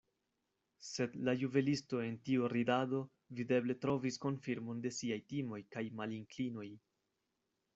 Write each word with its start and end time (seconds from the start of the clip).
Sed 0.91 1.17
la 1.27 1.33
juvelisto 1.41 1.99
en 2.05 2.17
tiu 2.29 2.47
ridado 2.53 3.01
videble 3.41 3.75
trovis 3.85 4.17
konfirmon 4.27 4.81
de 4.87 4.93
siaj 5.01 5.19
timoj 5.35 5.61
kaj 5.77 5.85
malinklinoj. 6.01 6.69